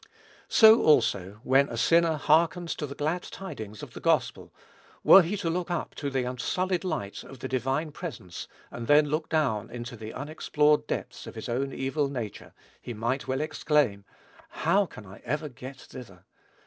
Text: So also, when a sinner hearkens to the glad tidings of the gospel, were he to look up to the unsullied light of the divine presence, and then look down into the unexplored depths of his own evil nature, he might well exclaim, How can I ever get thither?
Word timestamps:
So 0.49 0.81
also, 0.81 1.39
when 1.43 1.69
a 1.69 1.77
sinner 1.77 2.15
hearkens 2.15 2.73
to 2.77 2.87
the 2.87 2.95
glad 2.95 3.21
tidings 3.21 3.83
of 3.83 3.93
the 3.93 3.99
gospel, 3.99 4.51
were 5.03 5.21
he 5.21 5.37
to 5.37 5.47
look 5.51 5.69
up 5.69 5.93
to 5.93 6.09
the 6.09 6.23
unsullied 6.23 6.83
light 6.83 7.21
of 7.23 7.37
the 7.37 7.47
divine 7.47 7.91
presence, 7.91 8.47
and 8.71 8.87
then 8.87 9.09
look 9.11 9.29
down 9.29 9.69
into 9.69 9.95
the 9.95 10.11
unexplored 10.11 10.87
depths 10.87 11.27
of 11.27 11.35
his 11.35 11.47
own 11.47 11.71
evil 11.71 12.09
nature, 12.09 12.53
he 12.81 12.95
might 12.95 13.27
well 13.27 13.41
exclaim, 13.41 14.03
How 14.49 14.87
can 14.87 15.05
I 15.05 15.21
ever 15.23 15.49
get 15.49 15.77
thither? 15.77 16.25